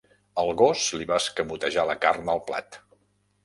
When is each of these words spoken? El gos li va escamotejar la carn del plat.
El 0.43 0.47
gos 0.61 0.85
li 1.01 1.07
va 1.11 1.21
escamotejar 1.25 1.87
la 1.93 1.99
carn 2.09 2.27
del 2.33 2.45
plat. 2.51 2.85